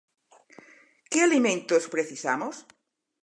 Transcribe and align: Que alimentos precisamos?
Que 1.11 1.19
alimentos 1.21 1.83
precisamos? 1.93 2.55